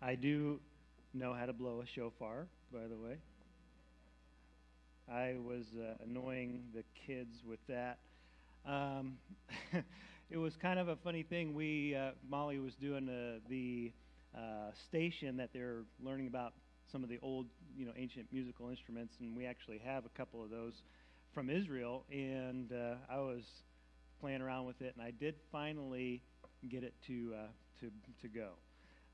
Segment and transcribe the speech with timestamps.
[0.00, 0.60] I do
[1.14, 3.18] know how to blow a shofar, by the way.
[5.10, 7.98] I was uh, annoying the kids with that.
[8.66, 9.18] Um,
[10.30, 11.54] it was kind of a funny thing.
[11.54, 13.92] We uh, Molly was doing uh, the
[14.36, 16.52] uh, station that they're learning about
[16.92, 17.46] some of the old,
[17.76, 20.74] you know, ancient musical instruments, and we actually have a couple of those
[21.34, 22.04] from Israel.
[22.12, 23.44] And uh, I was
[24.20, 26.22] playing around with it, and I did finally
[26.68, 27.46] get it to uh,
[27.80, 27.90] to
[28.22, 28.50] to go.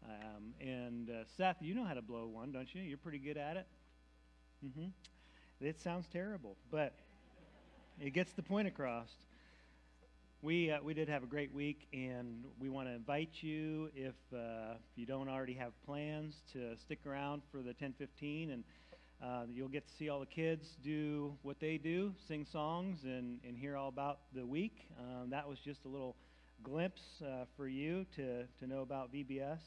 [0.04, 2.82] Um, and uh, Seth, you know how to blow one, don't you?
[2.82, 3.66] You're pretty good at it.
[4.64, 4.86] Mm-hmm.
[5.60, 6.94] It sounds terrible, but
[8.00, 9.08] it gets the point across.
[10.42, 14.14] We, uh, we did have a great week, and we want to invite you, if,
[14.34, 18.64] uh, if you don't already have plans, to stick around for the 1015, and
[19.22, 23.38] uh, you'll get to see all the kids do what they do, sing songs, and,
[23.46, 24.86] and hear all about the week.
[24.98, 26.14] Um, that was just a little
[26.62, 29.60] glimpse uh, for you to, to know about VBS.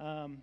[0.00, 0.42] Um,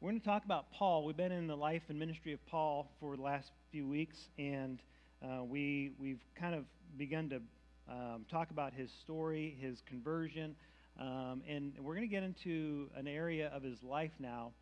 [0.00, 1.04] we're going to talk about Paul.
[1.04, 4.80] We've been in the life and ministry of Paul for the last few weeks, and
[5.22, 6.64] uh, we, we've kind of
[6.96, 7.40] begun to
[7.88, 10.54] um, talk about his story, his conversion,
[11.00, 14.52] um, and we're going to get into an area of his life now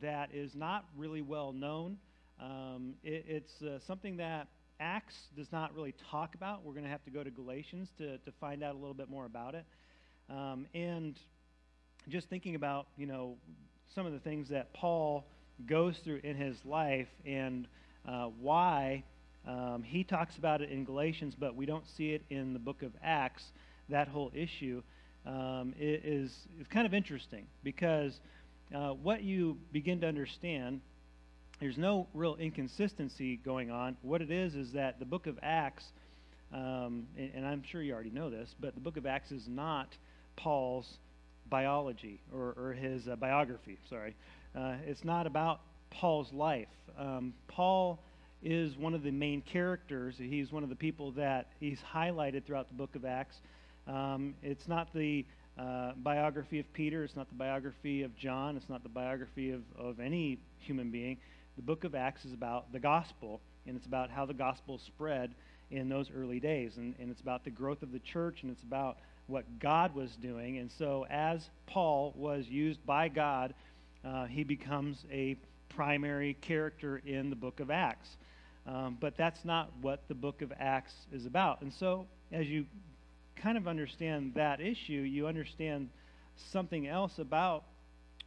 [0.00, 1.96] that is not really well known.
[2.40, 4.48] Um, it, it's uh, something that
[4.80, 6.64] Acts does not really talk about.
[6.64, 9.08] We're going to have to go to Galatians to, to find out a little bit
[9.08, 9.64] more about it.
[10.30, 11.18] Um, and
[12.08, 13.36] just thinking about, you know,
[13.94, 15.24] some of the things that Paul
[15.66, 17.66] goes through in his life and
[18.08, 19.04] uh, why
[19.46, 22.82] um, he talks about it in Galatians, but we don't see it in the book
[22.82, 23.44] of Acts.
[23.88, 24.82] That whole issue
[25.26, 28.20] um, is, is kind of interesting because
[28.74, 30.80] uh, what you begin to understand,
[31.60, 33.96] there's no real inconsistency going on.
[34.02, 35.84] What it is is that the book of Acts,
[36.52, 39.48] um, and, and I'm sure you already know this, but the book of Acts is
[39.48, 39.96] not
[40.36, 40.98] Paul's
[41.52, 43.76] biology or, or his uh, biography.
[43.90, 44.16] Sorry,
[44.56, 46.72] uh, it's not about Paul's life.
[46.98, 48.00] Um, Paul
[48.42, 50.14] is one of the main characters.
[50.18, 53.36] He's one of the people that he's highlighted throughout the book of Acts.
[53.86, 55.26] Um, it's not the
[55.58, 57.04] uh, biography of Peter.
[57.04, 58.56] It's not the biography of John.
[58.56, 61.18] It's not the biography of, of any human being.
[61.56, 65.34] The book of Acts is about the gospel, and it's about how the gospel spread
[65.70, 66.78] in those early days.
[66.78, 68.96] And, and it's about the growth of the church, and it's about
[69.26, 70.58] what God was doing.
[70.58, 73.54] And so, as Paul was used by God,
[74.04, 75.36] uh, he becomes a
[75.68, 78.08] primary character in the book of Acts.
[78.66, 81.62] Um, but that's not what the book of Acts is about.
[81.62, 82.66] And so, as you
[83.36, 85.88] kind of understand that issue, you understand
[86.52, 87.64] something else about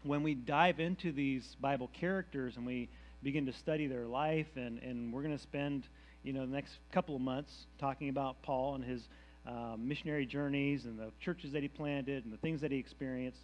[0.03, 2.89] when we dive into these Bible characters and we
[3.23, 5.87] begin to study their life, and, and we're going to spend
[6.25, 9.01] you know the next couple of months talking about Paul and his
[9.47, 13.39] um, missionary journeys and the churches that he planted and the things that he experienced.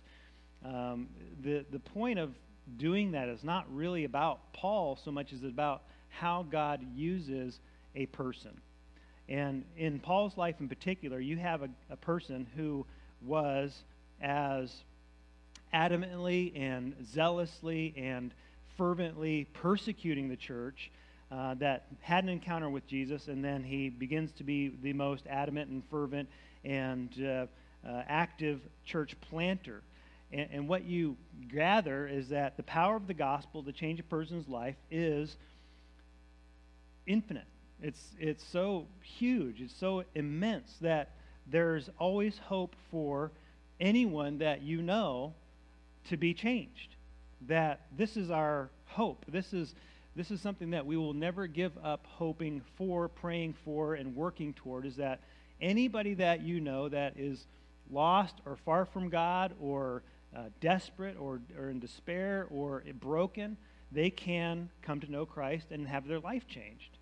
[0.66, 1.08] Um,
[1.44, 2.34] the, the point of
[2.78, 7.60] doing that is not really about Paul so much as about how God uses
[7.96, 8.60] a person.
[9.30, 12.86] And in Paul's life in particular, you have a, a person who
[13.22, 13.84] was
[14.22, 14.74] as
[15.74, 18.34] adamantly and zealously and
[18.78, 20.92] fervently persecuting the church
[21.32, 25.26] uh, that had an encounter with Jesus, and then he begins to be the most
[25.28, 26.28] adamant and fervent
[26.66, 27.46] and uh,
[27.88, 29.82] uh, active church planter.
[30.34, 31.18] And, and, what you
[31.54, 35.36] gather is that the power of the gospel to change a person's life is
[37.08, 37.48] infinite.
[37.82, 41.12] It's, it's so huge, it's so immense that
[41.48, 43.32] there's always hope for
[43.80, 45.34] anyone that you know
[46.10, 46.96] to be changed.
[47.48, 49.26] That this is our hope.
[49.28, 49.74] This is
[50.16, 54.54] this is something that we will never give up hoping for, praying for, and working
[54.54, 55.22] toward is that
[55.62, 57.46] anybody that you know that is
[57.90, 60.04] lost or far from God or
[60.36, 63.58] uh, desperate or, or in despair or broken,
[63.92, 66.98] they can come to know Christ and have their life changed.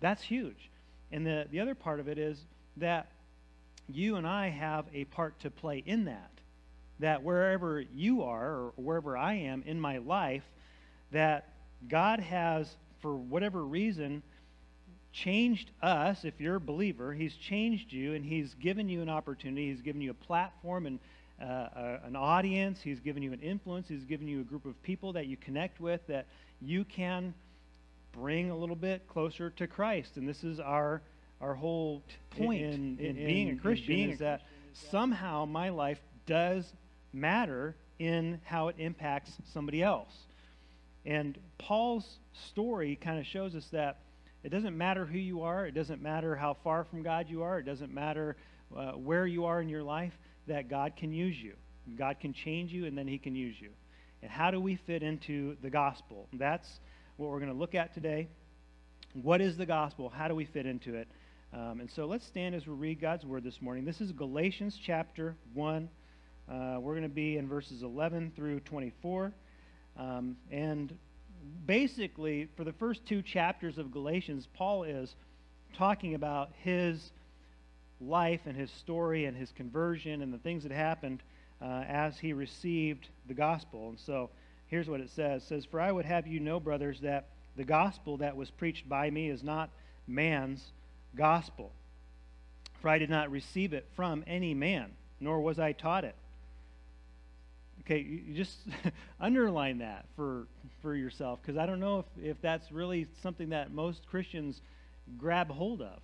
[0.00, 0.70] That's huge.
[1.12, 2.38] And the, the other part of it is
[2.76, 3.10] that
[3.88, 6.30] you and I have a part to play in that.
[7.00, 10.44] That wherever you are or wherever I am in my life,
[11.12, 11.48] that
[11.88, 14.22] God has, for whatever reason,
[15.12, 16.24] changed us.
[16.24, 19.70] If you're a believer, He's changed you and He's given you an opportunity.
[19.70, 20.98] He's given you a platform and
[21.40, 22.80] uh, uh, an audience.
[22.82, 23.88] He's given you an influence.
[23.88, 26.26] He's given you a group of people that you connect with that
[26.60, 27.32] you can
[28.12, 30.16] bring a little bit closer to Christ.
[30.16, 31.00] And this is our
[31.40, 32.02] our whole
[32.36, 34.42] point in, in, in being a Christian being is that
[34.90, 36.70] somehow my life does
[37.12, 40.12] matter in how it impacts somebody else.
[41.04, 42.18] And Paul's
[42.50, 44.00] story kind of shows us that
[44.42, 47.58] it doesn't matter who you are, it doesn't matter how far from God you are,
[47.58, 48.36] it doesn't matter
[48.76, 50.12] uh, where you are in your life,
[50.46, 51.54] that God can use you.
[51.96, 53.70] God can change you, and then He can use you.
[54.22, 56.28] and how do we fit into the gospel?
[56.32, 56.68] That's
[57.16, 58.28] what we're going to look at today.
[59.14, 60.08] What is the gospel?
[60.08, 61.08] How do we fit into it?
[61.52, 63.84] Um, and so let's stand as we read God's word this morning.
[63.84, 65.88] This is Galatians chapter 1.
[66.48, 69.32] Uh, we're going to be in verses 11 through 24.
[70.00, 70.96] Um, and
[71.66, 75.14] basically, for the first two chapters of Galatians, Paul is
[75.76, 77.12] talking about his
[78.00, 81.22] life and his story and his conversion and the things that happened
[81.60, 83.90] uh, as he received the gospel.
[83.90, 84.30] And so
[84.68, 85.42] here's what it says.
[85.42, 87.26] It says, For I would have you know, brothers, that
[87.56, 89.68] the gospel that was preached by me is not
[90.06, 90.72] man's
[91.14, 91.72] gospel.
[92.80, 96.14] For I did not receive it from any man, nor was I taught it.
[97.90, 98.56] Okay, you just
[99.20, 100.46] underline that for,
[100.80, 104.62] for yourself, because I don't know if, if that's really something that most Christians
[105.18, 105.98] grab hold of.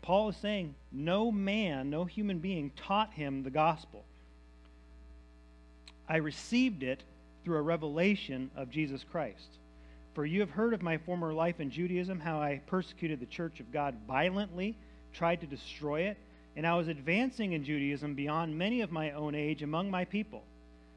[0.00, 4.06] Paul is saying no man, no human being taught him the gospel.
[6.08, 7.02] I received it
[7.44, 9.58] through a revelation of Jesus Christ.
[10.14, 13.60] For you have heard of my former life in Judaism, how I persecuted the church
[13.60, 14.74] of God violently,
[15.12, 16.16] tried to destroy it,
[16.56, 20.44] and I was advancing in Judaism beyond many of my own age among my people.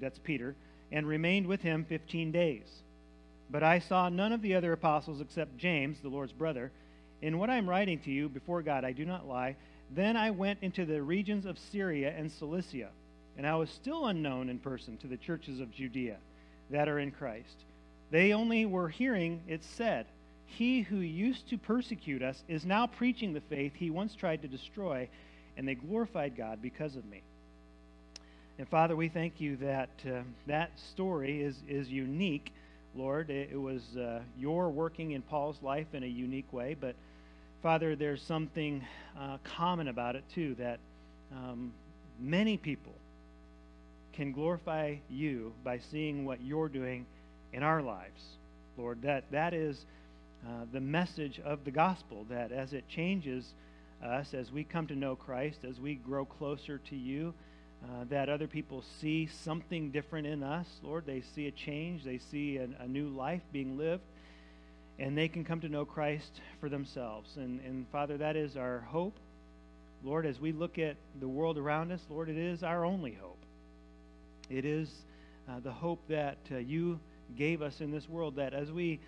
[0.00, 0.54] that's Peter,
[0.92, 2.82] and remained with him fifteen days.
[3.50, 6.72] But I saw none of the other apostles except James, the Lord's brother.
[7.22, 9.56] In what I am writing to you, before God, I do not lie.
[9.94, 12.90] Then I went into the regions of Syria and Cilicia,
[13.36, 16.16] and I was still unknown in person to the churches of Judea
[16.70, 17.64] that are in Christ.
[18.10, 20.06] They only were hearing it said,
[20.46, 24.48] He who used to persecute us is now preaching the faith he once tried to
[24.48, 25.08] destroy,
[25.56, 27.22] and they glorified God because of me.
[28.56, 32.52] And Father, we thank you that uh, that story is, is unique,
[32.94, 33.28] Lord.
[33.28, 36.94] It, it was uh, your working in Paul's life in a unique way, but
[37.64, 38.84] Father, there's something
[39.18, 40.78] uh, common about it too that
[41.32, 41.72] um,
[42.20, 42.92] many people
[44.12, 47.06] can glorify you by seeing what you're doing
[47.52, 48.22] in our lives,
[48.78, 49.02] Lord.
[49.02, 49.84] That, that is
[50.46, 53.52] uh, the message of the gospel, that as it changes
[54.04, 57.34] us, as we come to know Christ, as we grow closer to you,
[57.84, 61.04] uh, that other people see something different in us, Lord.
[61.06, 64.04] They see a change, they see an, a new life being lived,
[64.98, 67.36] and they can come to know Christ for themselves.
[67.36, 69.18] And, and Father, that is our hope.
[70.02, 73.42] Lord, as we look at the world around us, Lord, it is our only hope.
[74.48, 74.90] It is
[75.48, 77.00] uh, the hope that uh, you
[77.36, 78.36] gave us in this world.
[78.36, 79.00] That as we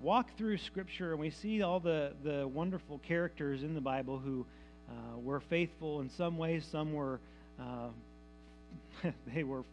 [0.00, 4.44] walk through Scripture and we see all the, the wonderful characters in the Bible who
[4.88, 7.20] uh, were faithful in some ways, some were
[7.60, 7.88] uh,
[9.34, 9.64] they were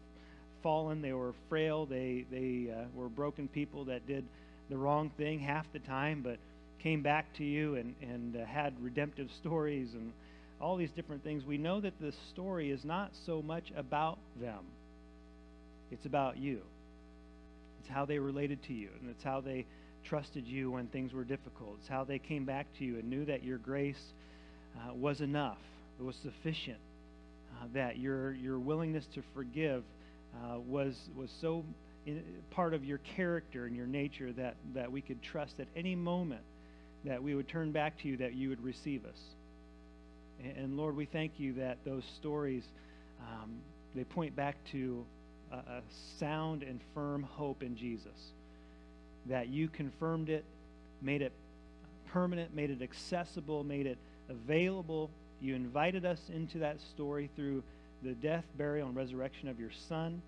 [0.62, 4.24] fallen, they were frail, they they uh, were broken people that did
[4.68, 6.38] the wrong thing half the time, but
[6.82, 10.12] came back to you and and uh, had redemptive stories and
[10.60, 11.44] all these different things.
[11.44, 14.64] We know that the story is not so much about them;
[15.90, 16.60] it's about you.
[17.80, 19.64] It's how they related to you, and it's how they
[20.04, 21.76] trusted you when things were difficult.
[21.80, 24.12] It's how they came back to you and knew that your grace
[24.76, 25.58] uh, was enough,
[25.98, 26.78] it was sufficient,
[27.72, 29.82] that your, your willingness to forgive
[30.34, 31.64] uh, was, was so
[32.06, 35.94] in, part of your character and your nature that, that we could trust at any
[35.94, 36.42] moment
[37.04, 39.18] that we would turn back to you, that you would receive us.
[40.42, 42.64] And, and Lord, we thank you that those stories,
[43.20, 43.56] um,
[43.94, 45.04] they point back to
[45.50, 45.82] a, a
[46.18, 48.32] sound and firm hope in Jesus.
[49.26, 50.44] That you confirmed it,
[51.02, 51.32] made it
[52.12, 53.98] permanent, made it accessible, made it
[54.28, 55.10] available.
[55.40, 57.62] You invited us into that story through
[58.02, 60.20] the death, burial, and resurrection of your Son.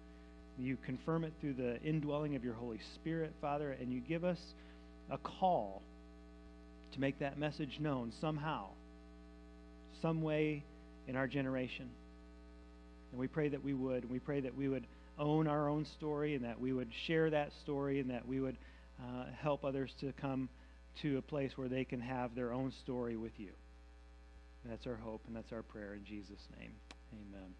[0.59, 4.39] You confirm it through the indwelling of your Holy Spirit, Father, and you give us
[5.11, 5.83] a call
[6.93, 8.67] to make that message known somehow,
[10.01, 10.65] some way
[11.07, 11.89] in our generation.
[13.11, 14.05] And we pray that we would.
[14.05, 14.87] And we pray that we would
[15.19, 18.57] own our own story and that we would share that story and that we would
[19.01, 20.49] uh, help others to come
[21.03, 23.51] to a place where they can have their own story with you.
[24.65, 26.73] That's our hope and that's our prayer in Jesus' name.
[27.13, 27.55] Amen.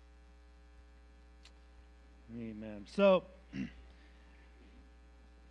[2.39, 2.87] Amen.
[2.95, 3.25] So,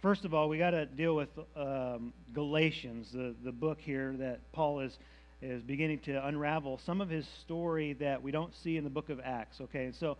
[0.01, 4.39] first of all, we got to deal with um, Galatians, the, the book here that
[4.51, 4.97] Paul is
[5.41, 9.09] is beginning to unravel some of his story that we don't see in the book
[9.09, 9.59] of Acts.
[9.59, 10.17] Okay, and so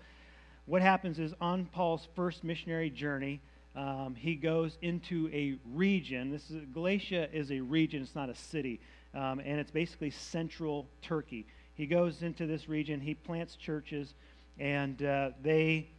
[0.66, 3.40] what happens is on Paul's first missionary journey,
[3.76, 6.32] um, he goes into a region.
[6.32, 8.80] This is, Galatia is a region, it's not a city.
[9.14, 11.46] Um, and it's basically central Turkey.
[11.76, 14.14] He goes into this region, he plants churches,
[14.60, 15.90] and uh, they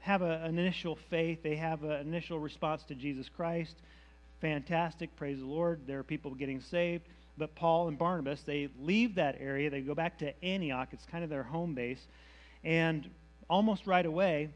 [0.00, 3.76] have a, an initial faith, they have an initial response to Jesus Christ.
[4.40, 5.80] Fantastic, praise the Lord.
[5.86, 7.04] There are people getting saved.
[7.38, 11.24] But Paul and Barnabas, they leave that area, they go back to Antioch, it's kind
[11.24, 12.06] of their home base.
[12.62, 13.08] And
[13.48, 14.50] almost right away,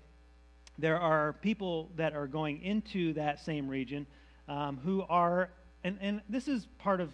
[0.78, 4.06] there are people that are going into that same region
[4.48, 5.50] um, who are,
[5.84, 7.12] and, and this is part of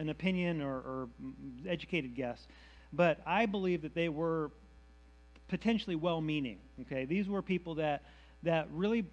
[0.00, 1.08] an opinion or, or
[1.68, 2.38] educated guess,
[2.92, 4.50] but I believe that they were
[5.48, 6.58] potentially well-meaning.
[6.82, 8.02] Okay, these were people that
[8.42, 9.04] that really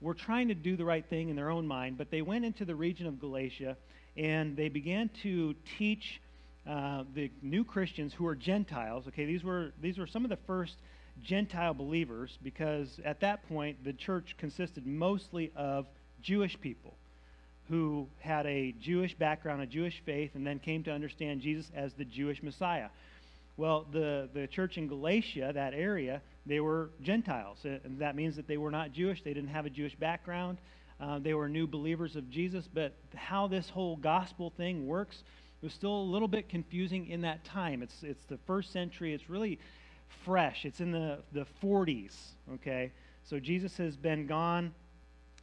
[0.00, 2.64] were trying to do the right thing in their own mind, but they went into
[2.64, 3.76] the region of Galatia
[4.16, 6.20] and they began to teach
[6.66, 9.04] uh, the new Christians who are Gentiles.
[9.08, 10.74] Okay, these were these were some of the first
[11.22, 15.86] Gentile believers because at that point the church consisted mostly of
[16.22, 16.94] Jewish people
[17.70, 21.94] who had a Jewish background, a Jewish faith, and then came to understand Jesus as
[21.94, 22.88] the Jewish Messiah.
[23.56, 27.58] Well, the, the church in Galatia, that area, they were Gentiles.
[27.64, 29.22] And that means that they were not Jewish.
[29.22, 30.58] They didn't have a Jewish background.
[31.00, 32.68] Uh, they were new believers of Jesus.
[32.72, 35.22] But how this whole gospel thing works
[35.62, 37.82] was still a little bit confusing in that time.
[37.82, 39.14] It's, it's the first century.
[39.14, 39.60] It's really
[40.24, 40.64] fresh.
[40.64, 42.16] It's in the, the 40s,
[42.54, 42.90] okay?
[43.24, 44.74] So Jesus has been gone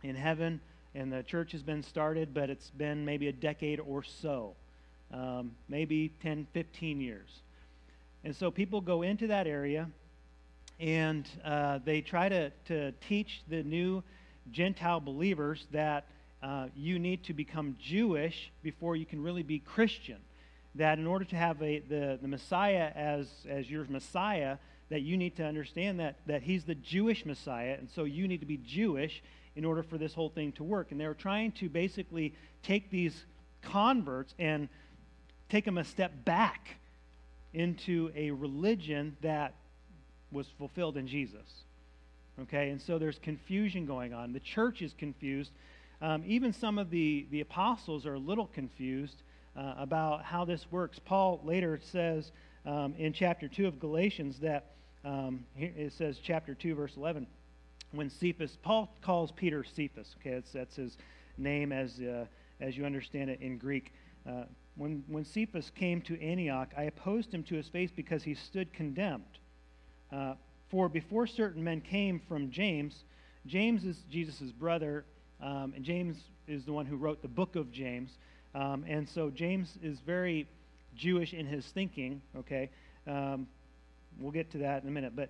[0.03, 0.59] in heaven
[0.97, 4.55] and the church has been started, but it's been maybe a decade or so,
[5.13, 7.29] um, maybe 10, 15 years.
[8.23, 9.89] And so people go into that area
[10.79, 14.03] and uh, they try to, to teach the new
[14.51, 16.05] Gentile believers that
[16.41, 20.17] uh, you need to become Jewish before you can really be Christian.
[20.75, 24.57] That in order to have a, the, the Messiah as, as your Messiah,
[24.89, 28.39] that you need to understand that, that he's the Jewish Messiah, and so you need
[28.39, 29.21] to be Jewish
[29.57, 30.91] in order for this whole thing to work.
[30.91, 33.25] And they were trying to basically take these
[33.63, 34.69] converts and
[35.49, 36.77] take them a step back
[37.53, 39.55] into a religion that
[40.31, 41.63] was fulfilled in Jesus.
[42.39, 44.31] Okay, and so there's confusion going on.
[44.31, 45.51] The church is confused.
[46.01, 49.23] Um, even some of the, the apostles are a little confused
[49.57, 50.99] uh, about how this works.
[51.03, 52.31] Paul later says
[52.63, 54.65] um, in chapter 2 of Galatians that
[55.03, 57.25] um, it says, chapter 2, verse 11,
[57.91, 60.97] when Cephas, Paul calls Peter Cephas, okay, that's, that's his
[61.37, 62.25] name as, uh,
[62.59, 63.93] as you understand it in Greek.
[64.27, 64.43] Uh,
[64.75, 68.73] when, when Cephas came to Antioch, I opposed him to his face because he stood
[68.73, 69.23] condemned.
[70.11, 70.35] Uh,
[70.69, 73.03] for before certain men came from James,
[73.45, 75.05] James is Jesus' brother,
[75.41, 76.17] um, and James
[76.47, 78.11] is the one who wrote the book of James.
[78.53, 80.47] Um, and so James is very
[80.95, 82.69] Jewish in his thinking, okay?
[83.05, 83.47] Um,
[84.19, 85.15] we'll get to that in a minute.
[85.15, 85.29] But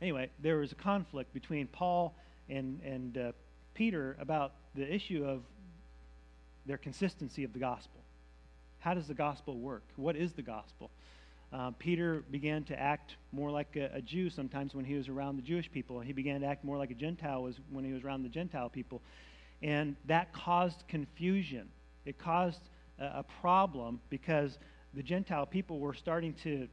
[0.00, 2.16] Anyway, there was a conflict between Paul
[2.48, 3.32] and, and uh,
[3.74, 5.42] Peter about the issue of
[6.66, 8.00] their consistency of the gospel.
[8.80, 9.82] How does the gospel work?
[9.96, 10.90] What is the gospel?
[11.52, 15.36] Uh, Peter began to act more like a, a, Jew sometimes when he was around
[15.36, 15.98] the Jewish people.
[16.00, 18.68] He began to act more like a Gentile was when he was around the Gentile
[18.68, 19.00] people.
[19.62, 21.68] And that caused confusion.
[22.04, 22.60] It caused
[22.98, 24.58] a, a problem because
[24.92, 26.68] the Gentile people were starting to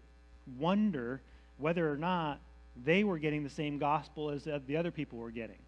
[0.57, 1.21] wonder
[1.57, 2.41] whether or not
[2.83, 5.59] they were getting the same gospel as the other people were getting.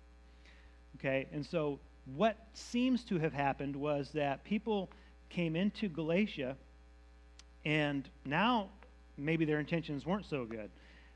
[0.98, 1.80] Okay, and so
[2.16, 4.90] what seems to have happened was that people
[5.30, 6.56] came into Galatia,
[7.66, 8.70] and now
[9.18, 10.70] maybe their intentions weren't so good.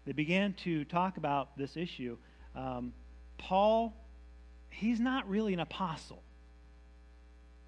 [0.06, 2.18] They began to talk about this issue.
[2.56, 2.94] Um,
[3.38, 3.94] Paul,
[4.70, 6.22] he's not really an apostle.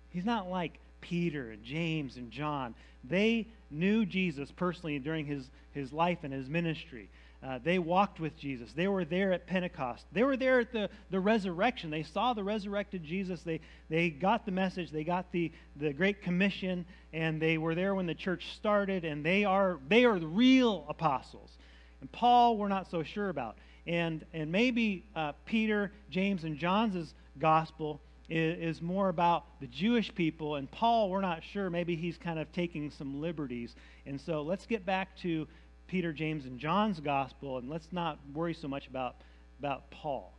[0.10, 2.76] He's not like Peter and James and John.
[3.04, 7.10] They knew Jesus personally during his, his life and his ministry.
[7.44, 8.72] Uh, they walked with Jesus.
[8.72, 10.06] They were there at Pentecost.
[10.14, 11.90] They were there at the, the resurrection.
[11.90, 13.42] They saw the resurrected Jesus.
[13.42, 13.60] They,
[13.90, 14.92] they got the message.
[14.92, 19.26] They got the, the Great Commission, and they were there when the church started, and
[19.26, 21.52] they are, they are the real apostles.
[22.00, 23.58] And Paul, we're not so sure about.
[23.88, 30.16] And, and maybe uh, Peter, James, and John's gospel is, is more about the Jewish
[30.16, 31.70] people, and Paul, we're not sure.
[31.70, 33.76] Maybe he's kind of taking some liberties.
[34.06, 35.46] And so let's get back to
[35.94, 39.18] Peter, James, and John's gospel, and let's not worry so much about,
[39.60, 40.34] about Paul.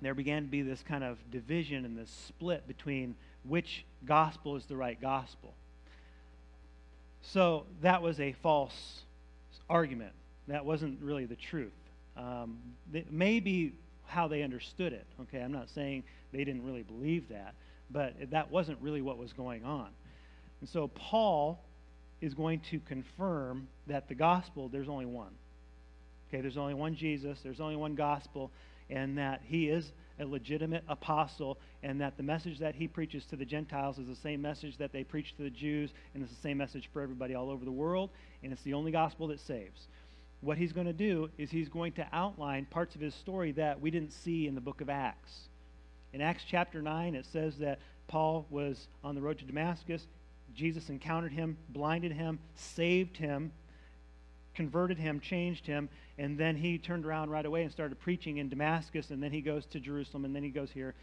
[0.00, 4.64] there began to be this kind of division and this split between which gospel is
[4.64, 5.54] the right gospel.
[7.20, 9.02] So that was a false
[9.70, 10.10] argument.
[10.48, 11.70] That wasn't really the truth.
[12.16, 12.58] Um,
[12.92, 13.74] it may be
[14.06, 15.06] how they understood it.
[15.20, 17.54] Okay, I'm not saying they didn't really believe that,
[17.92, 19.90] but that wasn't really what was going on.
[20.60, 21.62] And so Paul
[22.22, 25.32] is going to confirm that the gospel, there's only one.
[26.28, 28.50] Okay, there's only one Jesus, there's only one gospel,
[28.88, 33.36] and that he is a legitimate apostle, and that the message that he preaches to
[33.36, 36.40] the Gentiles is the same message that they preach to the Jews, and it's the
[36.40, 38.08] same message for everybody all over the world,
[38.42, 39.88] and it's the only gospel that saves.
[40.40, 43.80] What he's going to do is he's going to outline parts of his story that
[43.80, 45.48] we didn't see in the book of Acts.
[46.12, 50.06] In Acts chapter 9, it says that Paul was on the road to Damascus.
[50.54, 53.52] Jesus encountered him, blinded him, saved him,
[54.54, 58.48] converted him, changed him, and then he turned around right away and started preaching in
[58.48, 60.94] Damascus, and then he goes to Jerusalem, and then he goes here.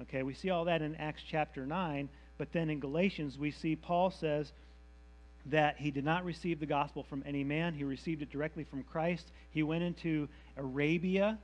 [0.00, 3.76] Okay, we see all that in Acts chapter 9, but then in Galatians, we see
[3.76, 4.52] Paul says
[5.46, 8.82] that he did not receive the gospel from any man, he received it directly from
[8.82, 9.30] Christ.
[9.50, 11.38] He went into Arabia,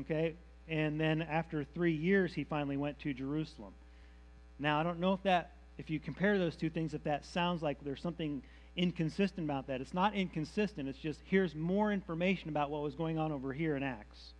[0.00, 0.34] okay,
[0.68, 3.74] and then after three years, he finally went to Jerusalem.
[4.58, 7.62] Now, I don't know if that, if you compare those two things, if that sounds
[7.62, 8.42] like there's something
[8.76, 9.80] inconsistent about that.
[9.80, 13.76] It's not inconsistent, it's just here's more information about what was going on over here
[13.76, 14.32] in Acts.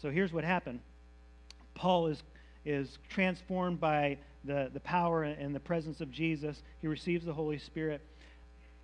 [0.00, 0.80] So here's what happened
[1.74, 2.22] Paul is,
[2.64, 7.58] is transformed by the, the power and the presence of Jesus, he receives the Holy
[7.58, 8.00] Spirit.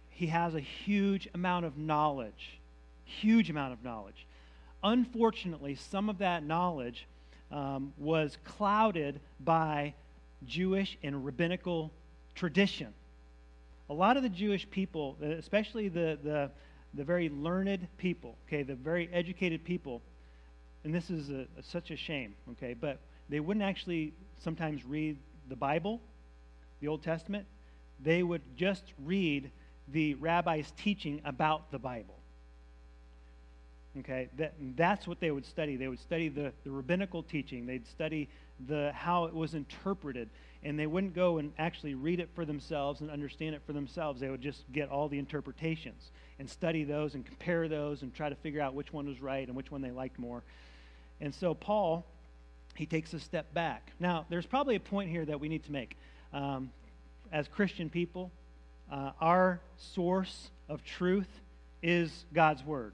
[0.08, 2.58] He has a huge amount of knowledge,
[3.04, 4.26] huge amount of knowledge.
[4.82, 7.06] Unfortunately, some of that knowledge
[7.50, 9.94] um, was clouded by
[10.47, 11.92] Jewish and rabbinical
[12.35, 12.92] tradition
[13.90, 16.50] a lot of the Jewish people, uh, especially the, the,
[16.94, 20.00] the very learned people, okay, the very educated people,
[20.85, 25.18] and this is a, a, such a shame, okay, but they wouldn't actually sometimes read
[25.49, 26.00] the Bible,
[26.80, 27.47] the Old Testament.
[28.02, 29.50] They would just read
[29.88, 32.14] the rabbi's teaching about the Bible.
[33.98, 35.74] Okay, that, that's what they would study.
[35.74, 37.66] They would study the, the rabbinical teaching.
[37.66, 38.29] They'd study
[38.66, 40.29] the, how it was interpreted
[40.62, 44.20] and they wouldn't go and actually read it for themselves and understand it for themselves.
[44.20, 48.29] They would just get all the interpretations and study those and compare those and try
[48.29, 50.42] to figure out which one was right and which one they liked more.
[51.20, 52.05] And so Paul,
[52.75, 53.92] he takes a step back.
[53.99, 55.96] Now, there's probably a point here that we need to make.
[56.33, 56.70] Um,
[57.33, 58.31] as Christian people,
[58.92, 61.29] uh, our source of truth
[61.83, 62.92] is God's Word.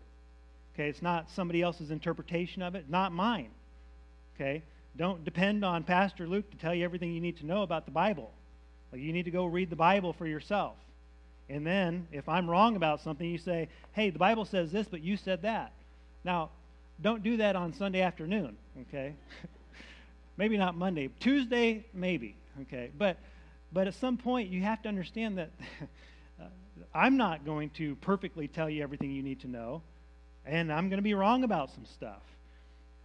[0.74, 3.48] Okay, it's not somebody else's interpretation of it, not mine.
[4.34, 4.62] Okay,
[4.96, 7.90] don't depend on Pastor Luke to tell you everything you need to know about the
[7.90, 8.30] Bible.
[8.92, 10.74] Like you need to go read the Bible for yourself.
[11.48, 15.00] And then, if I'm wrong about something, you say, hey, the Bible says this, but
[15.00, 15.72] you said that.
[16.24, 16.50] Now,
[17.00, 19.14] don't do that on Sunday afternoon, okay?
[20.36, 21.08] maybe not Monday.
[21.20, 22.90] Tuesday, maybe, okay?
[22.98, 23.18] But,
[23.72, 25.50] but at some point, you have to understand that
[26.94, 29.82] I'm not going to perfectly tell you everything you need to know,
[30.44, 32.22] and I'm going to be wrong about some stuff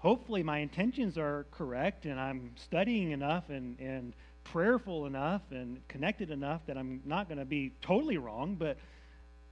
[0.02, 6.32] hopefully my intentions are correct and I'm studying enough and, and prayerful enough and connected
[6.32, 8.78] enough that I'm not going to be totally wrong, but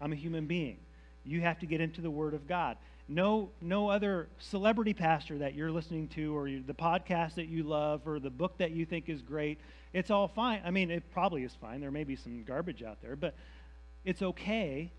[0.02, 0.78] I'm a human being.
[1.24, 2.78] You have to get into the Word of God.
[3.08, 8.02] No, no other celebrity pastor that you're listening to, or the podcast that you love,
[8.08, 9.60] or the book that you think is great,
[9.94, 10.62] it's all fine.
[10.66, 11.80] I mean, it probably is fine.
[11.80, 13.36] There may be some garbage out there, but
[14.04, 14.92] it's okay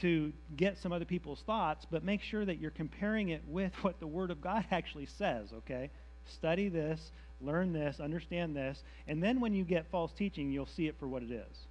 [0.00, 4.00] to get some other people's thoughts, but make sure that you're comparing it with what
[4.00, 5.90] the Word of God actually says, okay?
[6.26, 10.86] Study this, learn this, understand this, and then when you get false teaching, you'll see
[10.86, 11.66] it for what it is.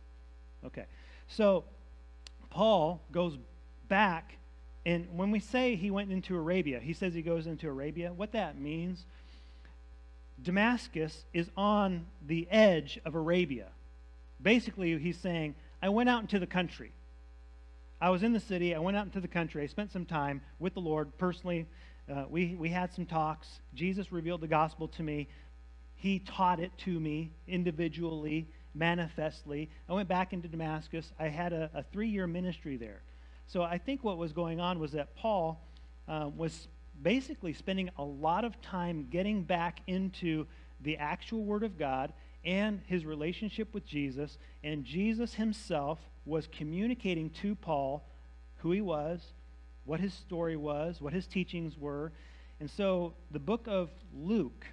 [0.66, 0.86] Okay.
[1.28, 1.66] So,
[2.50, 3.38] Paul goes
[3.88, 4.38] back,
[4.86, 8.14] and when we say he went into Arabia, he says he goes into Arabia.
[8.14, 9.06] What that means,
[10.42, 13.68] Damascus is on the edge of Arabia.
[14.42, 16.92] Basically, he's saying, I went out into the country.
[18.00, 18.76] I was in the city.
[18.76, 19.64] I went out into the country.
[19.64, 21.66] I spent some time with the Lord personally.
[22.10, 23.62] Uh, we, we had some talks.
[23.74, 25.28] Jesus revealed the gospel to me.
[25.96, 29.70] He taught it to me individually, manifestly.
[29.90, 31.12] I went back into Damascus.
[31.20, 33.02] I had a, a three year ministry there.
[33.48, 35.60] So I think what was going on was that Paul
[36.08, 36.68] uh, was
[37.02, 40.46] basically spending a lot of time getting back into
[40.82, 44.38] the actual Word of God and his relationship with Jesus.
[44.64, 48.04] And Jesus himself was communicating to Paul
[48.58, 49.22] who he was,
[49.86, 52.12] what his story was, what his teachings were.
[52.60, 54.66] And so the book of Luke,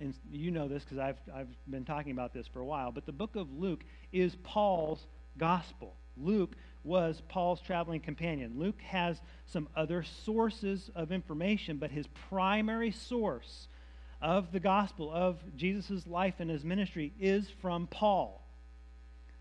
[0.00, 3.06] and you know this because I've, I've been talking about this for a while, but
[3.06, 5.06] the book of Luke is Paul's
[5.38, 5.96] gospel.
[6.16, 8.54] Luke was Paul's traveling companion.
[8.56, 13.68] Luke has some other sources of information, but his primary source
[14.24, 18.42] of the gospel, of Jesus' life and his ministry, is from Paul.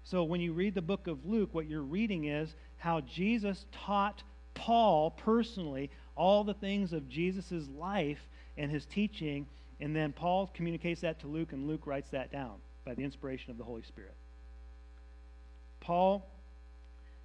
[0.04, 4.22] So when you read the book of Luke, what you're reading is how Jesus taught
[4.54, 8.20] Paul personally all the things of Jesus' life
[8.58, 9.48] and his teaching,
[9.80, 13.52] and then Paul communicates that to Luke, and Luke writes that down by the inspiration
[13.52, 14.14] of the Holy Spirit.
[15.80, 16.28] Paul,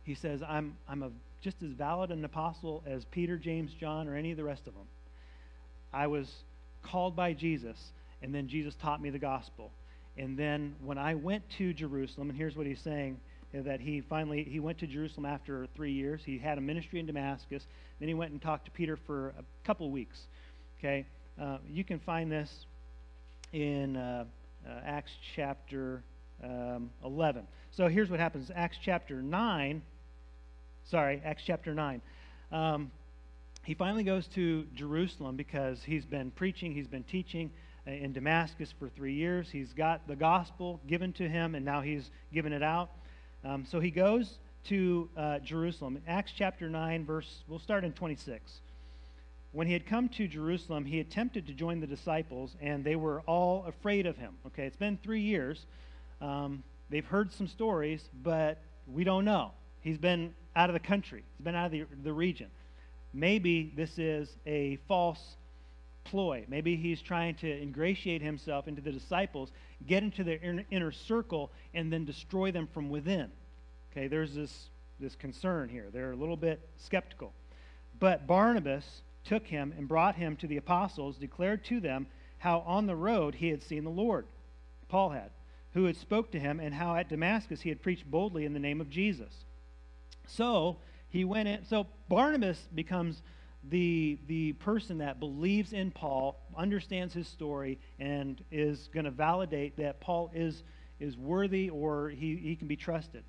[0.05, 4.15] he says, I'm, I'm a, just as valid an apostle as Peter, James, John, or
[4.15, 4.87] any of the rest of them.
[5.93, 6.33] I was
[6.91, 7.77] called by Jesus,
[8.23, 9.71] and then Jesus taught me the gospel.
[10.17, 13.21] And then when I went to Jerusalem, and here's what he's saying
[13.53, 16.21] that he finally he went to Jerusalem after three years.
[16.25, 17.65] He had a ministry in Damascus.
[17.99, 20.19] Then he went and talked to Peter for a couple weeks.
[20.79, 21.07] Okay,
[21.41, 22.51] uh, you can find this
[23.53, 24.25] in uh,
[24.67, 26.03] uh, Acts chapter
[26.45, 27.47] um, 11.
[27.71, 29.83] So here's what happens: Acts chapter 9.
[30.91, 32.03] Sorry, Acts chapter 9.
[32.53, 32.91] Um,
[33.69, 37.51] he finally goes to Jerusalem because he's been preaching, he's been teaching
[37.87, 39.51] uh, in Damascus for three years.
[39.51, 42.89] He's got the gospel given to him, and now he's given it out.
[43.45, 46.01] Um, so he goes to uh, Jerusalem.
[46.09, 48.63] Acts chapter 9, verse, we'll start in 26.
[49.53, 53.21] When he had come to Jerusalem, he attempted to join the disciples, and they were
[53.27, 54.33] all afraid of him.
[54.47, 55.67] Okay, it's been three years.
[56.23, 59.51] Um, they've heard some stories, but we don't know.
[59.83, 62.49] He's been out of the country, he's been out of the, the region.
[63.13, 65.37] Maybe this is a false
[66.05, 66.45] ploy.
[66.49, 69.51] Maybe he's trying to ingratiate himself into the disciples,
[69.87, 73.31] get into their inner, inner circle, and then destroy them from within.
[73.93, 74.69] Okay, there's this,
[75.01, 75.87] this concern here.
[75.93, 77.33] They're a little bit skeptical.
[77.99, 82.07] But Barnabas took him and brought him to the apostles, declared to them
[82.39, 84.27] how on the road he had seen the Lord,
[84.89, 85.31] Paul had,
[85.75, 88.59] who had spoke to him, and how at Damascus he had preached boldly in the
[88.59, 89.45] name of Jesus.
[90.27, 90.77] So
[91.11, 91.65] he went in.
[91.65, 93.23] So Barnabas becomes
[93.71, 99.77] the, the person that believes in Paul, understands his story, and is going to validate
[99.77, 100.63] that Paul is,
[101.01, 103.25] is worthy or he, he can be trusted.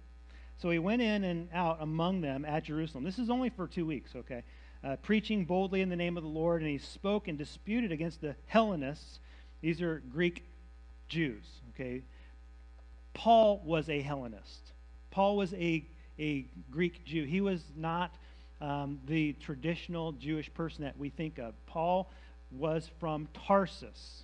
[0.57, 3.03] So he went in and out among them at Jerusalem.
[3.03, 4.43] This is only for two weeks, okay?
[4.83, 8.21] Uh, preaching boldly in the name of the Lord, and he spoke and disputed against
[8.21, 9.19] the Hellenists.
[9.61, 10.45] These are Greek
[11.07, 12.03] Jews, okay?
[13.13, 14.73] Paul was a Hellenist.
[15.11, 15.85] Paul was a,
[16.19, 17.23] a Greek Jew.
[17.23, 18.13] He was not
[18.61, 21.53] um, the traditional Jewish person that we think of.
[21.65, 22.11] Paul
[22.51, 24.23] was from Tarsus.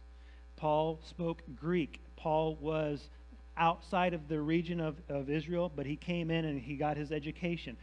[0.57, 1.99] Paul spoke Greek.
[2.15, 3.09] Paul was
[3.57, 7.11] outside of the region of, of Israel, but he came in and he got his
[7.11, 7.77] education.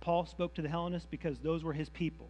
[0.00, 2.28] Paul spoke to the Hellenists because those were his people.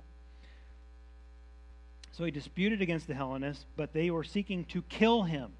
[2.12, 5.50] So he disputed against the Hellenists, but they were seeking to kill him.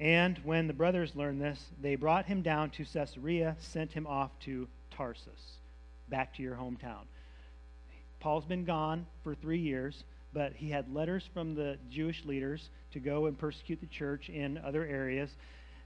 [0.00, 4.30] And when the brothers learned this, they brought him down to Caesarea, sent him off
[4.40, 5.58] to Tarsus
[6.08, 7.04] back to your hometown.
[8.18, 12.98] Paul's been gone for three years, but he had letters from the Jewish leaders to
[12.98, 15.30] go and persecute the church in other areas.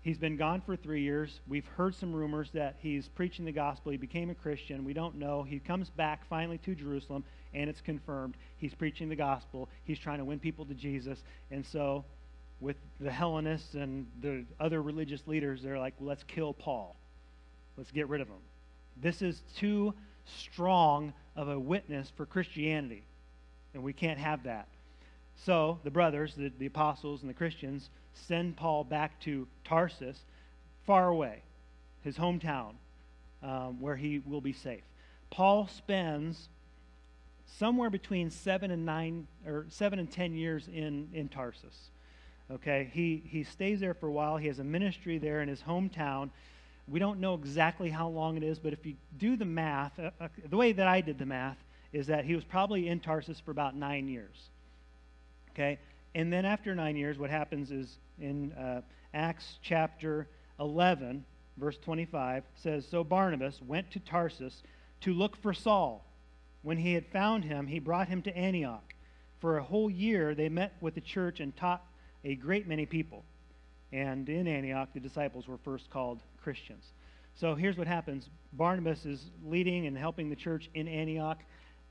[0.03, 1.41] He's been gone for three years.
[1.49, 3.93] We've heard some rumors that he's preaching the gospel.
[3.93, 4.85] He became a Christian.
[4.85, 5.43] We don't know.
[5.43, 7.25] He comes back finally to Jerusalem,
[7.55, 8.37] and it's confirmed.
[8.59, 9.69] He's preaching the gospel.
[9.85, 11.23] He's trying to win people to Jesus.
[11.51, 12.05] And so,
[12.65, 16.97] with the Hellenists and the other religious leaders, they're like, let's kill Paul.
[17.77, 18.41] Let's get rid of him.
[18.97, 19.93] This is too
[20.25, 23.05] strong of a witness for Christianity.
[23.75, 24.67] And we can't have that.
[25.45, 30.19] So the brothers, the, the apostles, and the Christians send Paul back to Tarsus,
[30.87, 31.43] far away,
[32.03, 32.75] his hometown,
[33.43, 34.85] um, where he will be safe.
[35.31, 36.49] Paul spends
[37.59, 41.91] somewhere between seven and nine or seven and ten years in, in Tarsus.
[42.51, 44.37] Okay, he, he stays there for a while.
[44.37, 46.31] He has a ministry there in his hometown.
[46.87, 50.11] We don't know exactly how long it is, but if you do the math, uh,
[50.21, 51.57] uh, the way that I did the math
[51.93, 54.51] is that he was probably in Tarsus for about nine years.
[55.53, 55.79] Okay?
[56.15, 58.83] And then after nine years, what happens is in uh,
[59.15, 60.29] Acts chapter
[60.61, 61.25] 11,
[61.57, 64.63] verse 25, says So Barnabas went to Tarsus
[65.01, 66.05] to look for Saul.
[66.63, 68.95] When he had found him, he brought him to Antioch.
[69.41, 71.85] For a whole year, they met with the church and taught
[72.25, 73.25] a great many people.
[73.93, 76.85] And in Antioch, the disciples were first called Christians.
[77.37, 81.39] So here's what happens Barnabas is leading and helping the church in Antioch.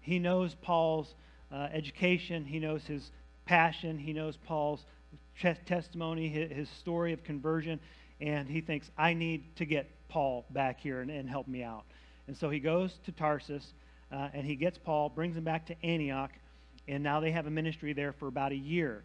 [0.02, 1.15] He knows Paul's
[1.52, 3.12] uh, education, he knows his
[3.46, 4.86] passion, he knows Paul's
[5.65, 7.80] testimony, his, story of conversion,
[8.22, 11.84] and he thinks, I need to get Paul back here and, and help me out.
[12.28, 13.74] And so he goes to Tarsus
[14.12, 16.32] uh, and he gets Paul, brings him back to Antioch,
[16.88, 19.04] and now they have a ministry there for about a year.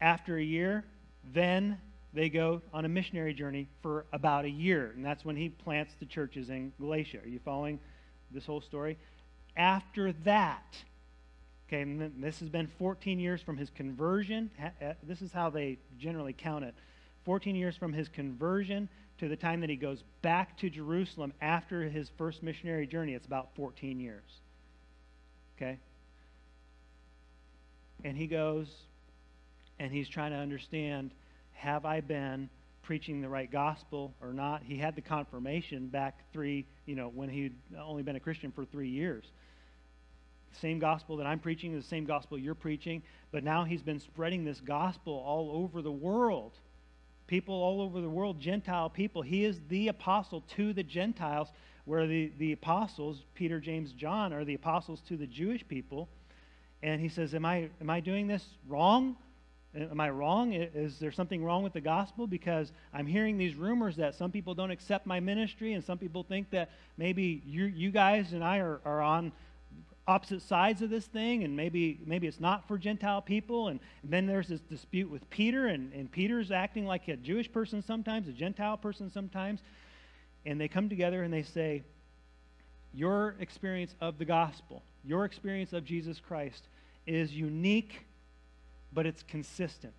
[0.00, 0.84] After a year,
[1.32, 1.78] then
[2.12, 5.94] they go on a missionary journey for about a year, and that's when he plants
[5.98, 7.18] the churches in Galatia.
[7.24, 7.78] Are you following
[8.30, 8.96] this whole story?
[9.56, 10.76] After that,
[11.68, 11.84] Okay,
[12.18, 14.50] this has been 14 years from his conversion.
[14.62, 16.74] Uh, this is how they generally count it
[17.24, 21.82] 14 years from his conversion to the time that he goes back to Jerusalem after
[21.82, 23.14] his first missionary journey.
[23.14, 24.22] It's about 14 years.
[25.56, 25.78] Okay?
[28.04, 28.68] And he goes
[29.78, 31.12] and he's trying to understand
[31.52, 32.50] have I been
[32.82, 34.62] preaching the right gospel or not?
[34.62, 38.64] He had the confirmation back three, you know, when he'd only been a Christian for
[38.64, 39.24] three years
[40.60, 44.00] same gospel that I'm preaching is the same gospel you're preaching, but now he's been
[44.00, 46.52] spreading this gospel all over the world.
[47.26, 49.22] People all over the world, Gentile people.
[49.22, 51.48] He is the apostle to the Gentiles,
[51.84, 56.08] where the, the apostles, Peter, James, John, are the apostles to the Jewish people.
[56.82, 59.16] And he says, Am I, am I doing this wrong?
[59.74, 60.54] Am I wrong?
[60.54, 62.26] Is there something wrong with the gospel?
[62.26, 66.22] Because I'm hearing these rumors that some people don't accept my ministry, and some people
[66.22, 69.32] think that maybe you, you guys and I are, are on
[70.08, 73.68] opposite sides of this thing, and maybe maybe it's not for Gentile people.
[73.68, 77.50] And, and then there's this dispute with Peter, and, and Peter's acting like a Jewish
[77.50, 79.60] person sometimes, a Gentile person sometimes.
[80.44, 81.82] And they come together and they say,
[82.94, 86.68] Your experience of the gospel, your experience of Jesus Christ
[87.06, 88.06] is unique,
[88.96, 89.92] but it's consistent.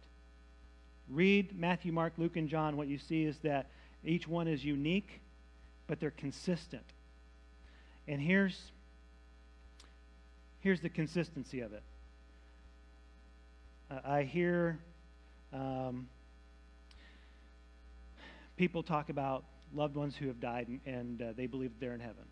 [1.08, 2.76] Read Matthew, Mark, Luke, and John.
[2.76, 3.68] What you see is that
[4.04, 5.22] each one is unique,
[5.86, 6.84] but they're consistent.
[8.08, 8.72] And here's
[10.62, 11.84] here's the consistency of it.
[13.92, 14.80] Uh, I hear
[15.54, 16.08] um,
[18.58, 19.44] people talk about
[19.76, 22.26] loved ones who have died and, and uh, they believe they're in heaven.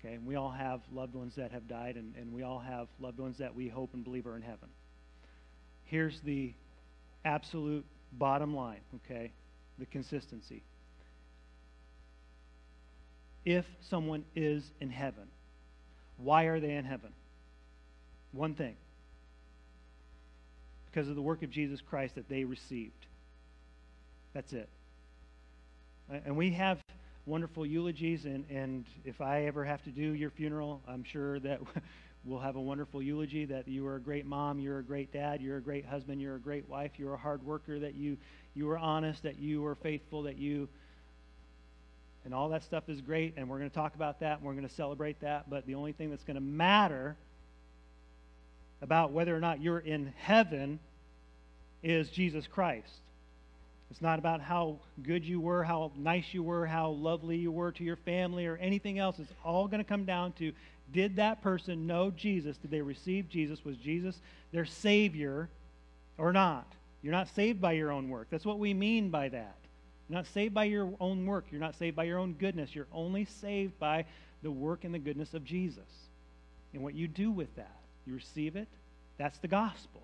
[0.00, 2.88] Okay, and we all have loved ones that have died, and, and we all have
[3.00, 4.68] loved ones that we hope and believe are in heaven.
[5.86, 6.52] Here's the
[7.24, 9.32] absolute bottom line, okay?
[9.78, 10.62] The consistency.
[13.44, 15.28] If someone is in heaven,
[16.18, 17.10] why are they in heaven?
[18.32, 18.76] One thing
[20.96, 23.04] because of the work of Jesus Christ that they received.
[24.32, 24.66] That's it.
[26.24, 26.80] And we have
[27.26, 31.60] wonderful eulogies, and, and if I ever have to do your funeral, I'm sure that
[32.26, 35.40] we'll have a wonderful eulogy that you were a great mom, you're a great dad,
[35.40, 38.16] you're a great husband, you're a great wife, you're a hard worker, that you,
[38.54, 40.68] you were honest, that you were faithful, that you
[42.24, 44.54] and all that stuff is great, and we're going to talk about that, and we're
[44.54, 45.48] going to celebrate that.
[45.48, 47.16] But the only thing that's going to matter
[48.82, 50.80] about whether or not you're in heaven
[51.84, 52.90] is Jesus Christ.
[53.92, 57.70] It's not about how good you were, how nice you were, how lovely you were
[57.70, 59.20] to your family, or anything else.
[59.20, 60.52] It's all going to come down to
[60.92, 62.56] did that person know Jesus?
[62.56, 63.64] Did they receive Jesus?
[63.64, 64.20] Was Jesus
[64.52, 65.48] their Savior
[66.18, 66.66] or not?
[67.02, 68.28] You're not saved by your own work.
[68.30, 69.56] That's what we mean by that.
[70.08, 71.46] You're not saved by your own work.
[71.50, 72.74] You're not saved by your own goodness.
[72.74, 74.04] You're only saved by
[74.42, 75.80] the work and the goodness of Jesus.
[76.72, 78.68] And what you do with that, you receive it,
[79.18, 80.02] that's the gospel.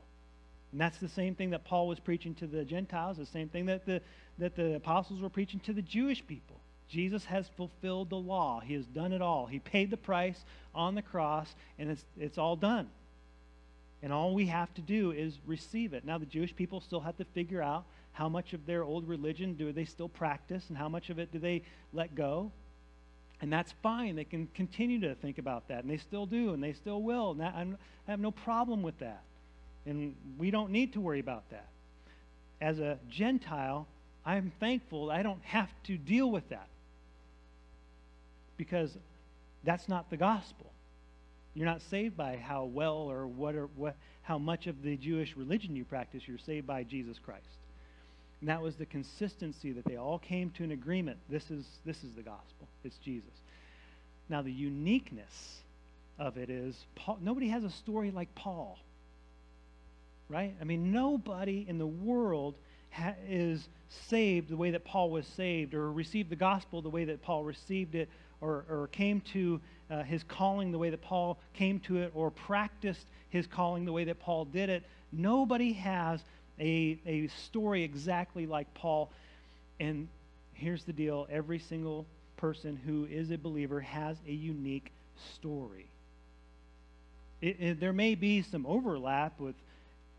[0.73, 3.66] And that's the same thing that Paul was preaching to the Gentiles, the same thing
[3.66, 4.01] that the,
[4.38, 6.57] that the apostles were preaching to the Jewish people.
[6.93, 8.61] Jesus has fulfilled the law.
[8.61, 9.47] He has done it all.
[9.47, 12.91] He paid the price on the cross, and it's, it's all done.
[14.03, 16.05] And all we have to do is receive it.
[16.05, 19.55] Now, the Jewish people still have to figure out how much of their old religion
[19.55, 21.63] do they still practice and how much of it do they
[21.95, 22.53] let go.
[23.41, 24.15] And that's fine.
[24.15, 27.31] They can continue to think about that, and they still do, and they still will.
[27.31, 27.67] And that, i
[28.11, 29.23] have no problem with that.
[29.87, 31.69] And we don't need to worry about that.
[32.61, 33.87] As a Gentile,
[34.27, 36.69] I'm thankful I don't have to deal with that
[38.62, 38.96] because
[39.64, 40.70] that's not the gospel.
[41.53, 45.37] You're not saved by how well or what or what how much of the Jewish
[45.37, 46.22] religion you practice.
[46.29, 47.59] You're saved by Jesus Christ.
[48.38, 51.18] And that was the consistency that they all came to an agreement.
[51.29, 52.68] This is, this is the gospel.
[52.85, 53.35] It's Jesus.
[54.29, 55.59] Now, the uniqueness
[56.20, 58.79] of it is Paul, nobody has a story like Paul.
[60.29, 60.55] Right?
[60.61, 62.55] I mean, nobody in the world
[62.90, 63.68] ha- is
[64.09, 67.42] saved the way that Paul was saved, or received the gospel the way that Paul
[67.42, 68.09] received it,
[68.43, 72.31] or, or came to uh, his calling the way that Paul came to it, or
[72.31, 74.83] practiced his calling the way that Paul did it.
[75.13, 76.21] Nobody has
[76.59, 79.11] a, a story exactly like Paul.
[79.81, 80.09] And
[80.55, 84.91] here's the deal every single person who is a believer has a unique
[85.35, 85.87] story.
[87.41, 89.55] It, it, there may be some overlap with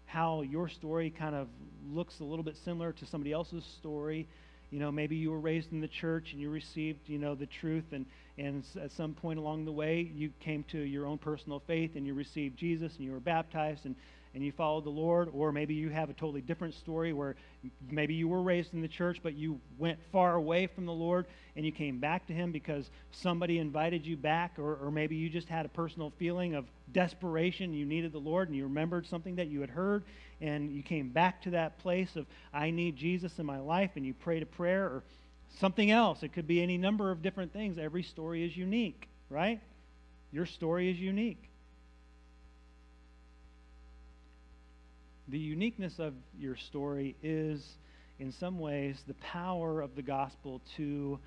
[0.06, 1.48] how your story kind of
[1.92, 4.28] looks a little bit similar to somebody else's story.
[4.74, 7.46] You know, maybe you were raised in the church and you received, you know, the
[7.46, 8.08] truth, and,
[8.40, 12.08] and at some point along the way, you came to your own personal faith and
[12.08, 13.96] you received Jesus and you were baptized, and,
[14.34, 17.36] and you followed the Lord, or maybe you have a totally different story where
[17.92, 21.28] maybe you were raised in the church, but you went far away from the Lord
[21.56, 25.30] and you came back to Him because somebody invited you back, or, or maybe you
[25.30, 27.74] just had a personal feeling of desperation.
[27.74, 30.04] You needed the Lord and you remembered something that you had heard,
[30.42, 34.06] and you came back to that place of, I need Jesus in my life, and
[34.06, 35.04] you prayed a prayer, or
[35.60, 36.24] something else.
[36.24, 37.78] It could be any number of different things.
[37.78, 39.62] Every story is unique, right?
[40.32, 41.53] Your story is unique.
[45.28, 47.66] The uniqueness of your story is,
[48.20, 51.20] in some ways, the power of the gospel to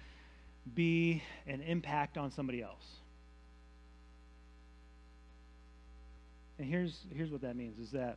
[0.75, 2.85] be an impact on somebody else.
[6.59, 8.17] And here's, here's what that means is that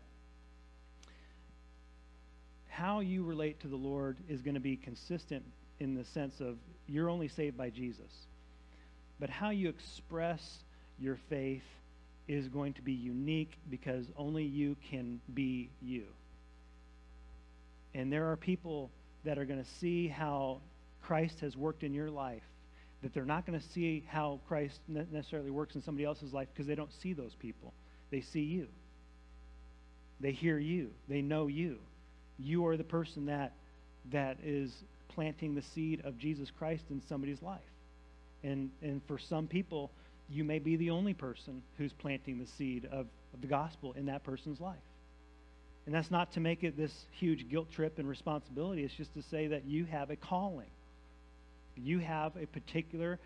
[2.67, 5.43] how you relate to the Lord is going to be consistent
[5.79, 8.11] in the sense of you're only saved by Jesus.
[9.19, 10.59] But how you express
[10.97, 11.63] your faith
[12.29, 16.03] is going to be unique because only you can be you.
[17.95, 18.91] And there are people
[19.25, 20.59] that are going to see how
[21.01, 22.43] Christ has worked in your life,
[23.01, 26.67] that they're not going to see how Christ necessarily works in somebody else's life because
[26.67, 27.73] they don't see those people.
[28.11, 28.67] They see you.
[30.21, 30.91] They hear you.
[31.07, 31.79] They know you.
[32.37, 33.53] You are the person that
[34.11, 34.71] that is
[35.09, 37.59] planting the seed of Jesus Christ in somebody's life.
[38.43, 39.89] And and for some people,
[40.31, 44.05] you may be the only person who's planting the seed of, of the gospel in
[44.07, 44.77] that person's life.
[45.85, 48.83] And that's not to make it this huge guilt trip and responsibility.
[48.83, 50.69] It's just to say that you have a calling.
[51.75, 53.17] You have a particular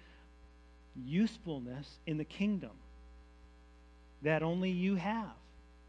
[0.96, 2.72] usefulness in the kingdom
[4.22, 5.34] that only you have.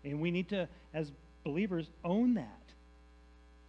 [0.02, 1.12] And we need to, as
[1.44, 2.48] believers, own that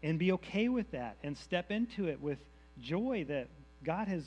[0.01, 2.39] and be okay with that and step into it with
[2.81, 3.47] joy that
[3.83, 4.23] God has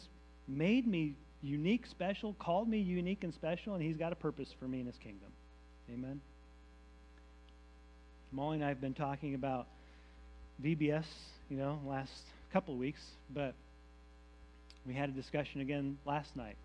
[0.46, 4.66] made me unique, special, called me unique and special, and He's got a purpose for
[4.66, 5.30] me in His kingdom.
[5.92, 6.20] Amen.
[8.32, 9.66] Molly and I have been talking about
[10.62, 11.06] VBS,
[11.48, 12.12] you know, last
[12.52, 13.00] couple of weeks,
[13.34, 13.54] but
[14.86, 16.56] we had a discussion again last night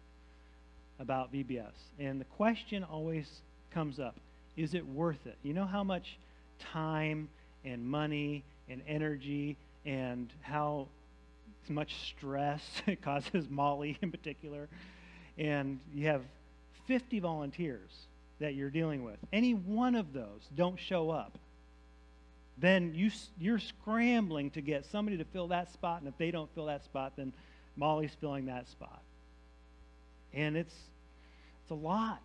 [1.00, 1.72] about VBS.
[2.00, 3.28] And the question always
[3.74, 4.16] comes up
[4.56, 5.36] is it worth it?
[5.42, 6.18] You know how much
[6.60, 7.28] time
[7.66, 10.88] and money and energy and how
[11.70, 14.68] much stress it causes Molly in particular.
[15.38, 16.22] And you have
[16.88, 17.90] 50 volunteers
[18.40, 19.18] that you're dealing with.
[19.32, 21.38] Any one of those don't show up.
[22.58, 26.54] Then you, you're scrambling to get somebody to fill that spot, and if they don't
[26.54, 27.34] fill that spot, then
[27.76, 29.02] Molly's filling that spot.
[30.34, 30.76] And it's,
[31.64, 32.22] it's a lot,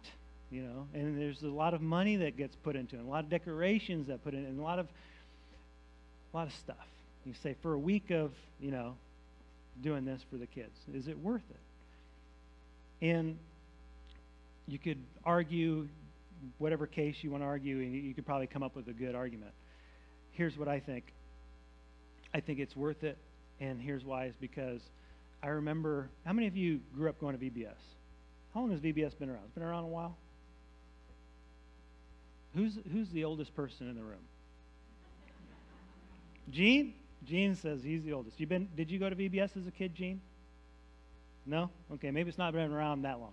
[0.50, 3.10] you know, and there's a lot of money that gets put into it, and a
[3.10, 4.86] lot of decorations that put in, and a lot of,
[6.32, 6.76] a lot of stuff.
[7.24, 8.96] You say for a week of, you know,
[9.82, 10.76] doing this for the kids?
[10.92, 13.06] Is it worth it?
[13.06, 13.38] And
[14.66, 15.88] you could argue
[16.58, 19.14] whatever case you want to argue, and you could probably come up with a good
[19.14, 19.52] argument.
[20.32, 21.04] Here's what I think
[22.34, 23.16] I think it's worth it,
[23.60, 24.80] and here's why is because
[25.42, 27.70] I remember how many of you grew up going to VBS?
[28.52, 29.42] How long has VBS been around?
[29.46, 30.16] It's been around a while?
[32.54, 34.18] Who's, who's the oldest person in the room?
[36.50, 36.94] Gene?
[37.24, 38.38] Gene says he's the oldest.
[38.40, 38.68] You been?
[38.76, 40.20] Did you go to VBS as a kid, Gene?
[41.44, 41.70] No.
[41.92, 43.32] Okay, maybe it's not been around that long.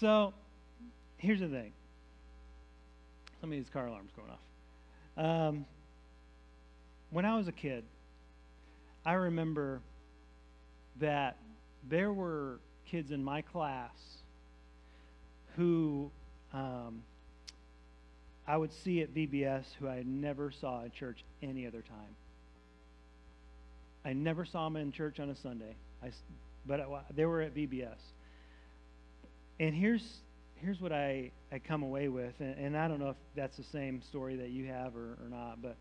[0.00, 0.34] So,
[1.16, 1.72] here's the thing.
[3.40, 5.24] Some of these car alarms going off.
[5.24, 5.64] Um,
[7.10, 7.84] when I was a kid,
[9.06, 9.80] I remember
[11.00, 11.36] that
[11.88, 12.58] there were
[12.90, 13.96] kids in my class
[15.56, 16.10] who
[16.52, 17.02] um,
[18.48, 22.14] I would see at VBS who I never saw in church any other time.
[24.04, 26.10] I never saw them in church on a Sunday, I,
[26.64, 27.98] but I, they were at VBS.
[29.58, 30.18] And here's
[30.56, 33.64] here's what I, I come away with, and, and I don't know if that's the
[33.64, 35.76] same story that you have or, or not, but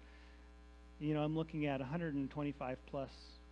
[1.00, 3.10] you know, I'm looking at 125 plus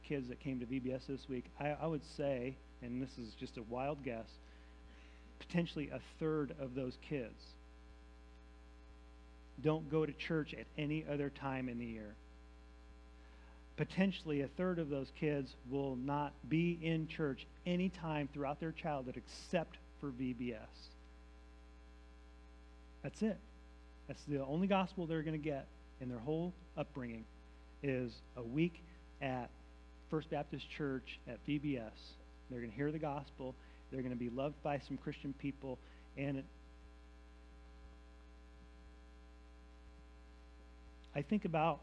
[0.08, 1.46] kids that came to VBS this week.
[1.60, 4.28] I, I would say, and this is just a wild guess,
[5.40, 7.42] potentially a third of those kids
[9.62, 12.16] don't go to church at any other time in the year.
[13.76, 18.72] Potentially, a third of those kids will not be in church any time throughout their
[18.72, 20.58] childhood except for VBS.
[23.02, 23.38] That's it.
[24.08, 25.66] That's the only gospel they're going to get
[26.02, 27.26] in their whole upbringing
[27.82, 28.82] is a week
[29.22, 29.50] at
[30.10, 31.92] First Baptist Church at VBS.
[32.50, 33.56] They're going to hear the gospel.
[33.92, 35.80] They're going to be loved by some Christian people,
[36.18, 36.44] and
[41.16, 41.82] I think about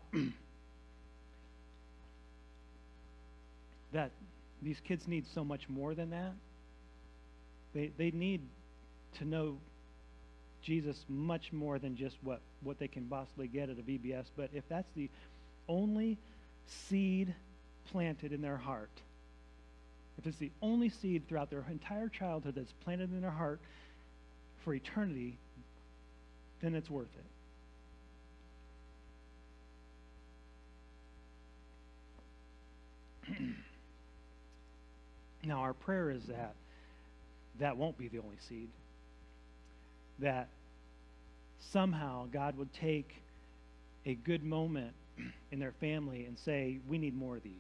[3.93, 4.11] that
[4.62, 6.33] these kids need so much more than that.
[7.74, 8.43] They, they need
[9.18, 9.59] to know
[10.62, 14.24] Jesus much more than just what, what they can possibly get at a VBS.
[14.37, 15.09] But if that's the
[15.68, 16.18] only
[16.89, 17.35] seed
[17.91, 18.91] planted in their heart,
[20.18, 23.61] if it's the only seed throughout their entire childhood that's planted in their heart
[24.64, 25.39] for eternity,
[26.61, 27.24] then it's worth it.
[35.45, 36.55] Now, our prayer is that
[37.59, 38.68] that won't be the only seed.
[40.18, 40.49] That
[41.72, 43.11] somehow God would take
[44.05, 44.93] a good moment
[45.51, 47.53] in their family and say, we need more of these.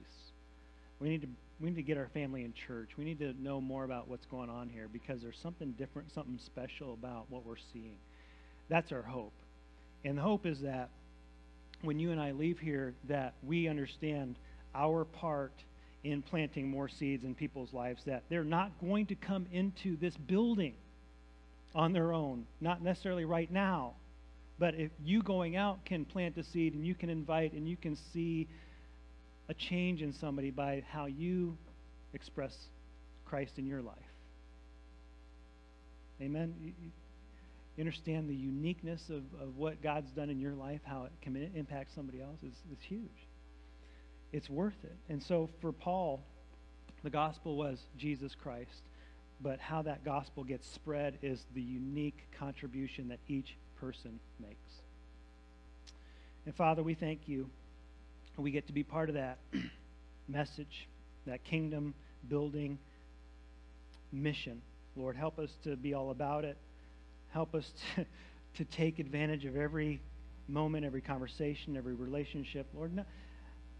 [1.00, 1.28] We need to
[1.60, 2.88] we need to get our family in church.
[2.96, 6.38] We need to know more about what's going on here because there's something different, something
[6.46, 7.98] special about what we're seeing.
[8.70, 9.34] That's our hope.
[10.02, 10.88] And the hope is that
[11.82, 14.36] when you and I leave here that we understand
[14.74, 15.52] our part
[16.02, 20.16] in planting more seeds in people's lives that they're not going to come into this
[20.16, 20.74] building
[21.74, 23.94] on their own, not necessarily right now.
[24.58, 27.76] But if you going out can plant a seed and you can invite and you
[27.76, 28.48] can see
[29.48, 31.56] a change in somebody by how you
[32.12, 32.54] express
[33.24, 33.96] Christ in your life.
[36.20, 36.54] Amen.
[36.62, 36.72] You,
[37.80, 41.94] understand the uniqueness of, of what God's done in your life, how it can impact
[41.94, 43.08] somebody else is, is huge.
[44.32, 44.96] It's worth it.
[45.08, 46.22] And so for Paul,
[47.02, 48.82] the gospel was Jesus Christ.
[49.42, 54.82] But how that gospel gets spread is the unique contribution that each person makes.
[56.44, 57.48] And Father, we thank you
[58.40, 59.38] we get to be part of that
[60.28, 60.88] message,
[61.26, 61.94] that kingdom
[62.28, 62.78] building
[64.12, 64.62] mission.
[64.96, 66.56] Lord, help us to be all about it.
[67.30, 68.06] Help us to,
[68.56, 70.00] to take advantage of every
[70.48, 72.66] moment, every conversation, every relationship.
[72.74, 73.04] Lord, no,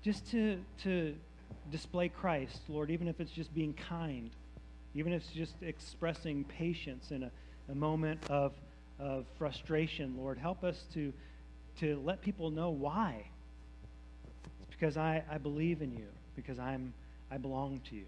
[0.02, 1.14] just to, to
[1.70, 4.30] display Christ, Lord, even if it's just being kind,
[4.94, 7.30] even if it's just expressing patience in a,
[7.70, 8.52] a moment of,
[8.98, 11.12] of frustration, Lord, help us to,
[11.80, 13.24] to let people know why
[14.62, 16.92] It's because I, I believe in you, because I'm,
[17.30, 18.06] I belong to you.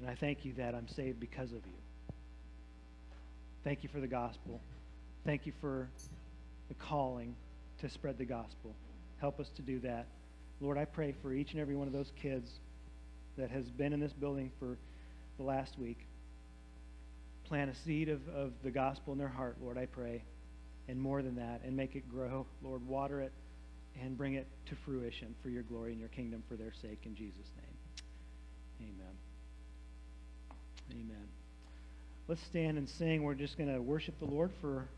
[0.00, 2.14] And I thank you that I'm saved because of you.
[3.64, 4.60] Thank you for the gospel.
[5.24, 5.88] Thank you for
[6.68, 7.34] the calling
[7.80, 8.74] to spread the gospel.
[9.20, 10.06] Help us to do that.
[10.60, 12.50] Lord, I pray for each and every one of those kids
[13.36, 14.76] that has been in this building for
[15.36, 16.06] the last week.
[17.44, 20.24] Plant a seed of, of the gospel in their heart, Lord, I pray.
[20.88, 22.46] And more than that, and make it grow.
[22.62, 23.32] Lord, water it
[24.02, 27.14] and bring it to fruition for your glory and your kingdom for their sake in
[27.14, 28.90] Jesus' name.
[28.90, 29.16] Amen.
[30.92, 31.28] Amen.
[32.26, 33.22] Let's stand and sing.
[33.22, 34.88] We're just going to worship the Lord for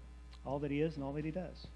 [0.45, 1.67] all that he is and all that he does.